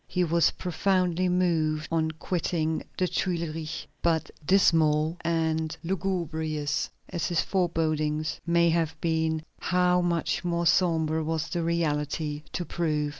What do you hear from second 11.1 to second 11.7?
was the